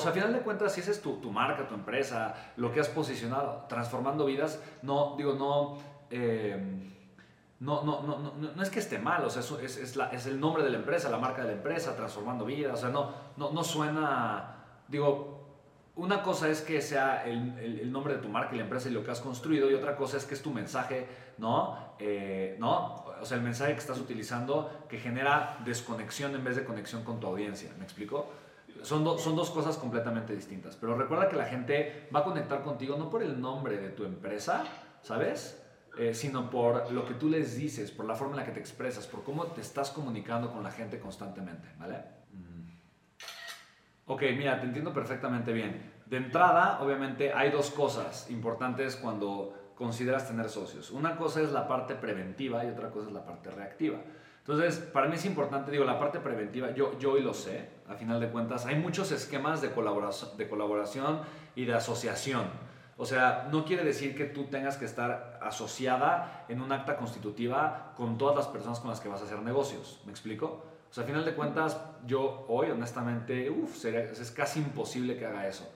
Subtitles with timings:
[0.00, 2.80] sea, a final de cuentas, si esa es tu, tu marca, tu empresa, lo que
[2.80, 5.78] has posicionado, transformando vidas, no, digo, no...
[6.10, 6.86] eh,
[7.60, 10.24] no, no, no, no, no es que esté mal, o sea, es, es, la- es
[10.24, 13.10] el nombre de la empresa, la marca de la empresa, transformando vidas, o sea, no,
[13.36, 14.56] no, no suena,
[14.88, 15.36] digo,
[15.96, 18.92] una cosa es que sea el, el- nombre de tu marca y la empresa y
[18.92, 21.06] lo que has construido, y otra cosa es que es tu mensaje,
[21.36, 21.76] ¿no?
[21.98, 23.04] Eh, ¿no?
[23.20, 27.20] O sea, el mensaje que estás utilizando que genera desconexión en vez de conexión con
[27.20, 28.30] tu audiencia, ¿me explico?
[28.82, 32.62] Son, do- son dos cosas completamente distintas, pero recuerda que la gente va a conectar
[32.62, 34.64] contigo no por el nombre de tu empresa,
[35.02, 35.56] ¿sabes?
[35.98, 38.60] Eh, sino por lo que tú les dices, por la forma en la que te
[38.60, 41.96] expresas, por cómo te estás comunicando con la gente constantemente, ¿vale?
[42.32, 42.70] Mm.
[44.06, 45.92] Ok, mira, te entiendo perfectamente bien.
[46.06, 50.90] De entrada, obviamente, hay dos cosas importantes cuando consideras tener socios.
[50.90, 53.98] Una cosa es la parte preventiva y otra cosa es la parte reactiva.
[54.50, 57.94] Entonces, para mí es importante, digo, la parte preventiva, yo, yo hoy lo sé, a
[57.94, 61.20] final de cuentas, hay muchos esquemas de colaboración, de colaboración
[61.54, 62.46] y de asociación.
[62.96, 67.92] O sea, no quiere decir que tú tengas que estar asociada en un acta constitutiva
[67.96, 70.02] con todas las personas con las que vas a hacer negocios.
[70.04, 70.64] ¿Me explico?
[70.90, 75.26] O sea, a final de cuentas, yo hoy, honestamente, uf, sería- es casi imposible que
[75.26, 75.72] haga eso.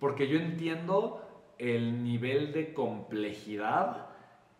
[0.00, 1.20] Porque yo entiendo
[1.58, 4.06] el nivel de complejidad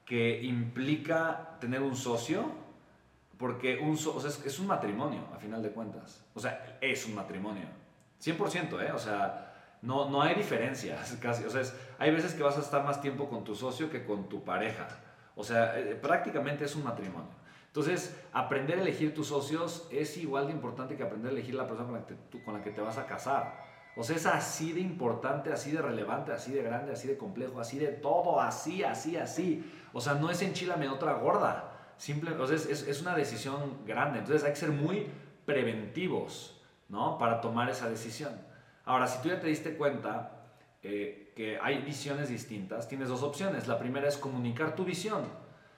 [0.04, 2.62] que implica tener un socio,
[3.44, 6.24] porque un o sea, es, es un matrimonio, a final de cuentas.
[6.32, 7.66] O sea, es un matrimonio.
[8.18, 8.90] 100%, ¿eh?
[8.90, 11.44] O sea, no, no hay diferencias casi.
[11.44, 14.02] O sea, es- hay veces que vas a estar más tiempo con tu socio que
[14.06, 14.88] con tu pareja.
[15.36, 17.28] O sea, eh, prácticamente es un matrimonio.
[17.66, 21.66] Entonces, aprender a elegir tus socios es igual de importante que aprender a elegir la
[21.66, 23.62] persona con la que con la que te vas a casar.
[23.94, 27.60] O sea, es así de importante, así de relevante, así de grande, así de complejo,
[27.60, 29.70] así de todo, así, así, así.
[29.92, 31.72] O sea, no es enchilame otra gorda.
[31.96, 34.18] Simple, o es una decisión grande.
[34.20, 35.06] Entonces hay que ser muy
[35.44, 37.18] preventivos, ¿no?
[37.18, 38.32] Para tomar esa decisión.
[38.84, 40.34] Ahora, si tú ya te diste cuenta
[40.82, 43.66] eh, que hay visiones distintas, tienes dos opciones.
[43.66, 45.24] La primera es comunicar tu visión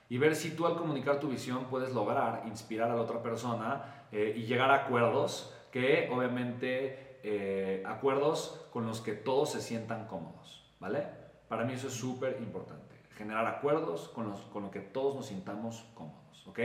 [0.09, 4.05] y ver si tú al comunicar tu visión puedes lograr inspirar a la otra persona
[4.11, 10.07] eh, y llegar a acuerdos que obviamente eh, acuerdos con los que todos se sientan
[10.07, 11.07] cómodos, ¿vale?
[11.47, 15.25] Para mí eso es súper importante, generar acuerdos con los con lo que todos nos
[15.27, 16.59] sintamos cómodos, ¿ok?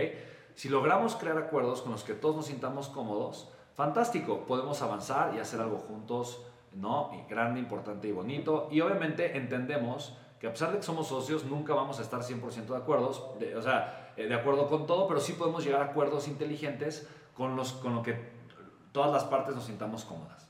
[0.55, 5.39] Si logramos crear acuerdos con los que todos nos sintamos cómodos, fantástico, podemos avanzar y
[5.39, 7.11] hacer algo juntos, ¿no?
[7.15, 8.69] Y grande, importante y bonito.
[8.71, 12.67] Y obviamente entendemos que a pesar de que somos socios, nunca vamos a estar 100%
[12.67, 15.87] de acuerdo, de, o sea, eh, de acuerdo con todo, pero sí podemos llegar a
[15.87, 18.19] acuerdos inteligentes con, los, con lo que
[18.93, 20.49] todas las partes nos sintamos cómodas.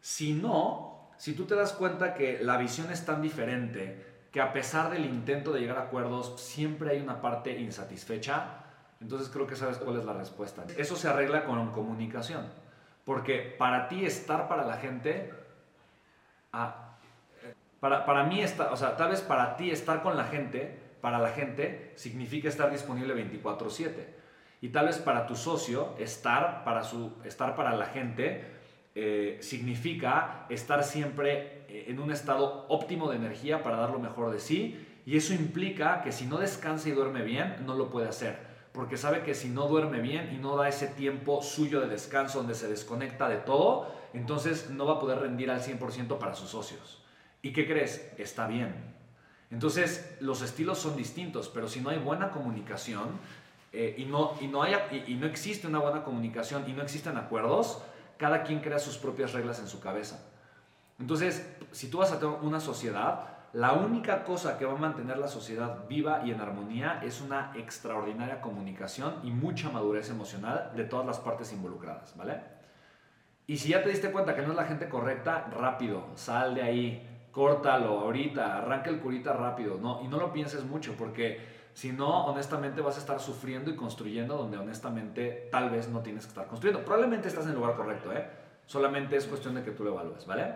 [0.00, 4.52] Si no, si tú te das cuenta que la visión es tan diferente, que a
[4.52, 8.64] pesar del intento de llegar a acuerdos, siempre hay una parte insatisfecha,
[9.00, 10.64] entonces creo que sabes cuál es la respuesta.
[10.76, 12.46] Eso se arregla con comunicación.
[13.04, 15.32] Porque para ti estar para la gente,
[16.52, 16.96] ah,
[17.80, 21.18] para, para mí, está, o sea, tal vez para ti estar con la gente, para
[21.18, 24.14] la gente, significa estar disponible 24/7.
[24.60, 28.44] Y tal vez para tu socio, estar para, su, estar para la gente
[28.94, 34.30] eh, significa estar siempre eh, en un estado óptimo de energía para dar lo mejor
[34.32, 34.84] de sí.
[35.06, 38.38] Y eso implica que si no descansa y duerme bien, no lo puede hacer.
[38.72, 42.38] Porque sabe que si no duerme bien y no da ese tiempo suyo de descanso
[42.38, 46.50] donde se desconecta de todo, entonces no va a poder rendir al 100% para sus
[46.50, 47.02] socios.
[47.42, 48.12] ¿Y qué crees?
[48.18, 48.74] Está bien.
[49.50, 53.18] Entonces los estilos son distintos, pero si no hay buena comunicación
[53.72, 56.82] eh, y, no, y, no haya, y, y no existe una buena comunicación y no
[56.82, 57.82] existen acuerdos,
[58.18, 60.20] cada quien crea sus propias reglas en su cabeza.
[60.98, 63.20] Entonces, si tú vas a tener una sociedad,
[63.52, 67.52] la única cosa que va a mantener la sociedad viva y en armonía es una
[67.54, 72.40] extraordinaria comunicación y mucha madurez emocional de todas las partes involucradas, ¿vale?
[73.46, 76.62] Y si ya te diste cuenta que no es la gente correcta, rápido, sal de
[76.62, 80.02] ahí, córtalo ahorita, arranca el curita rápido, ¿no?
[80.02, 84.36] Y no lo pienses mucho porque si no, honestamente vas a estar sufriendo y construyendo
[84.36, 86.84] donde honestamente tal vez no tienes que estar construyendo.
[86.84, 88.28] Probablemente estás en el lugar correcto, ¿eh?
[88.66, 90.54] Solamente es cuestión de que tú lo evalúes, ¿vale?